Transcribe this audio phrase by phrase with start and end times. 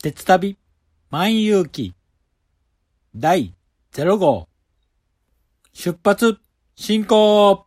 [0.00, 0.56] 鉄旅
[1.10, 1.92] 万有記
[3.12, 3.52] 第
[3.92, 4.48] 0号。
[5.72, 6.38] 出発
[6.76, 7.66] 進行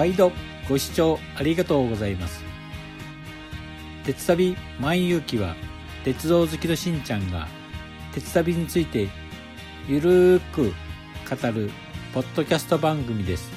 [0.00, 0.32] 毎度
[0.66, 2.42] ご視聴ありがとうございます。
[4.02, 5.54] 鉄旅万有記は
[6.04, 7.46] 鉄道好きのしんちゃんが
[8.14, 9.10] 鉄旅について
[9.86, 10.72] ゆるーく
[11.28, 11.70] 語る
[12.14, 13.50] ポッドキャスト番組です。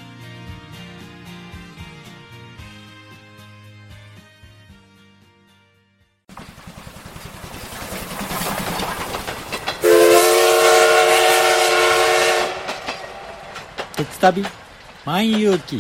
[13.95, 14.43] 鉄旅
[15.05, 15.79] 万有記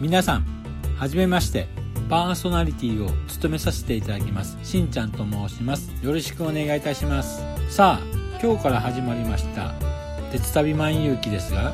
[0.00, 0.44] 皆さん
[0.96, 1.66] はじめまして
[2.08, 5.90] パーソナリティを務めさせていただきますしんちゃんと申します。
[6.04, 7.42] よろしくお願いいたします。
[7.68, 9.74] さあ今日から始まりました
[10.30, 11.72] 鉄旅万有記ですが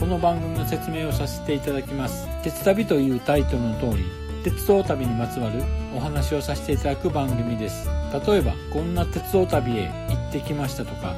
[0.00, 2.26] この番組の説明をさせていただきます。
[2.42, 4.04] 鉄旅というタイトルの通り
[4.42, 5.62] 鉄道旅にまつわる
[5.94, 7.86] お話をさせていただく番組です。
[8.26, 11.14] 例えばこんな鉄道旅へ行ってきましたとか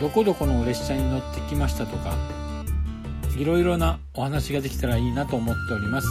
[0.00, 2.16] どこどこの列車に乗ってきましたとか
[3.38, 6.08] いろいろなお話ができたらいいなと思っております。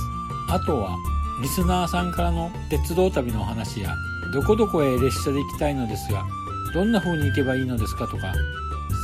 [0.50, 0.96] あとは
[1.42, 3.94] リスナーさんからの鉄道旅のお話や
[4.34, 6.24] どこどこへ列車で行きたいのですが
[6.74, 8.34] どんな風に行けばいいのですかとか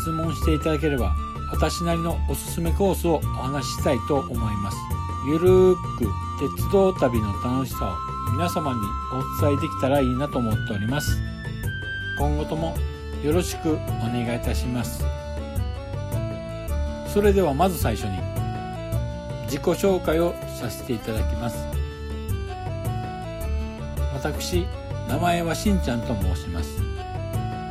[0.04, 1.16] 質問していただければ
[1.52, 4.78] 私なりのおすすめコースをお話ししたいと思います。
[5.28, 6.08] ゆるーく
[6.56, 8.80] 鉄道旅の楽しさを皆様に
[9.14, 11.22] お伝えできたらいいなと思っております。
[12.18, 12.76] 今後とも
[13.24, 15.04] よろしくお願いいたします。
[17.14, 18.18] それではまず最初に
[19.44, 21.58] 自己紹介をさせていただきます。
[24.14, 24.66] 私
[25.10, 26.80] 名前はしんちゃんと申します。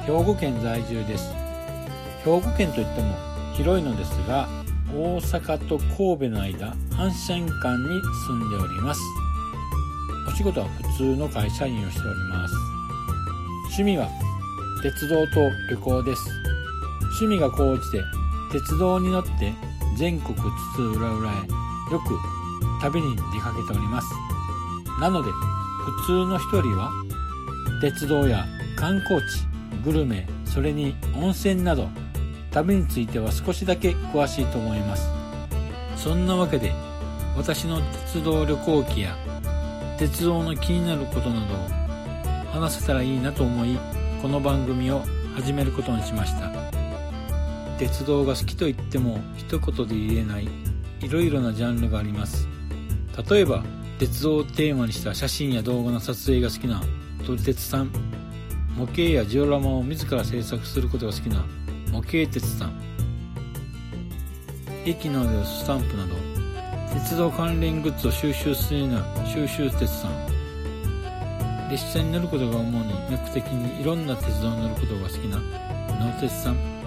[0.05, 1.33] 兵庫県在住です。
[2.23, 3.17] 兵庫県といっても
[3.55, 4.47] 広いのですが
[4.93, 9.01] 大阪と神戸の間阪神間に住んでおります。
[10.29, 12.55] お仕事は普通の会社員をしております。
[13.69, 14.07] 趣味は
[14.83, 16.23] 鉄道と旅行です。
[17.19, 18.20] 趣味が高じて
[18.53, 19.53] 鉄道に乗って
[19.97, 22.19] 全国津々浦々へよく
[22.81, 24.09] 旅に出かけております。
[25.01, 26.91] なので普通の一人は
[27.81, 28.45] 鉄道や
[28.77, 29.47] 観光地
[29.85, 31.89] グルメそれに温泉など
[32.51, 35.09] 旅については少しだけ詳しいと思います。
[35.97, 36.73] そんなわけで
[37.37, 39.17] 私の鉄道旅行記や
[39.99, 41.59] 鉄道の気になることなどを
[42.53, 43.79] 話せたらいいなと思い
[44.21, 45.03] この番組を
[45.35, 46.70] 始めることにしました。
[47.81, 50.47] 鉄道が好きと言っても一言で言えない
[51.01, 52.47] いろいろなジャンルがあります。
[53.31, 53.65] 例えば
[53.99, 56.83] 鉄道をテーマにした写真や動画の撮影が好きな
[57.25, 57.91] 撮り鉄さん。
[58.77, 61.43] 模型やジオラマを自ら制作することが好きな
[61.91, 62.79] 模型鉄さん。
[64.85, 66.17] 駅などでスタンプなど
[66.93, 71.71] 鉄道関連グッズを収集するような収集鉄さん。
[71.71, 75.39] 列車に乗ることが主に目的にいろんな鉄道に乗ることが好きな
[75.99, 76.80] 乗鉄さん。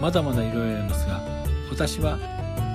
[0.00, 1.20] まだまだいろいろありますが
[1.70, 2.18] 私は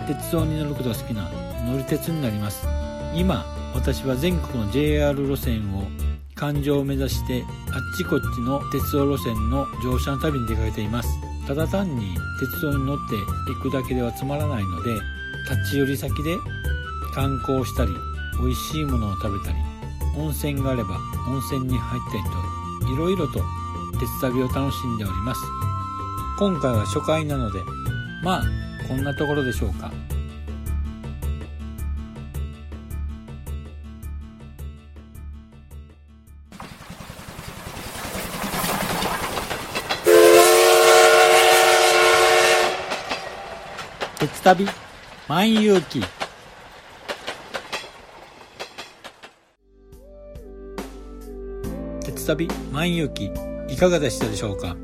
[0.07, 1.29] 鉄道に乗ることが好きな
[1.65, 2.67] 乗り鉄になります。
[3.15, 5.83] 今私は全国の JR 路線を
[6.35, 11.09] 環状を目指してあっちこっちの鉄道路線の乗車の旅に出かけています。
[11.47, 13.15] ただ単に鉄道に乗って
[13.53, 14.93] 行くだけではつまらないので
[15.49, 16.35] 立ち寄り先で
[17.13, 17.91] 観光したり
[18.39, 19.57] 美味しいものを食べたり
[20.17, 20.97] 温泉があれば
[21.29, 22.23] 温泉に入ったり
[22.87, 23.41] といろいろと
[23.99, 25.41] 鉄旅を楽しんでおります。
[26.37, 27.59] 今回は初回なので
[28.21, 28.43] まあ
[28.89, 29.89] こんなところでしょうか。
[44.19, 44.67] 鉄旅
[45.27, 46.03] 万有記。
[52.03, 53.31] 鉄旅万有記
[53.69, 54.75] いかがでしたでしょうか？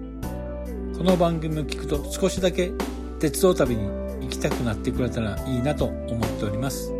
[1.02, 2.72] この番組を聞くと少しだけ
[3.20, 3.88] 鉄道旅に
[4.22, 6.94] 行きたくなってくれたらいいなと思っております。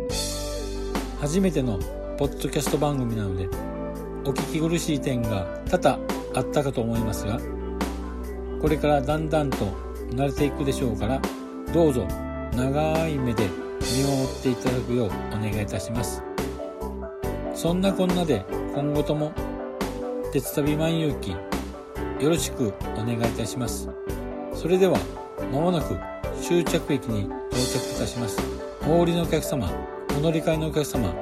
[1.20, 1.78] 初めての
[2.18, 3.46] ポッドキャスト番組なので
[4.24, 6.00] お聞き苦しい点が多々
[6.34, 7.38] あったかと思いますが
[8.60, 9.58] これからだんだんと
[10.10, 11.22] 慣れていくでしょうから
[11.72, 12.04] どうぞ
[12.56, 16.24] 長い目で見守っていただくようお願いいたします。
[17.54, 18.44] そんなこんなで
[18.74, 19.32] 今後とも
[20.32, 21.36] 鉄旅万有記
[22.22, 23.88] よろしくお願いいたします。
[24.54, 24.96] それでは
[25.52, 25.98] まもなく
[26.40, 28.40] 終着駅に到着いたします。
[28.86, 29.68] お降りのお客様
[30.16, 31.12] お乗り換えのお客様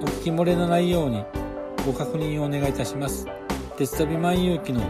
[0.00, 1.22] お聞き漏れのないように
[1.84, 3.26] ご確認をお願いいたします。
[3.76, 4.80] 鉄旅万有記の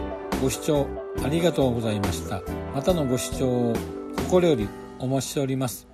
[0.41, 0.87] ご視聴
[1.25, 2.41] ありがとうございました。
[2.73, 3.73] またのご視聴を
[4.15, 5.89] 心よりお待ちしております。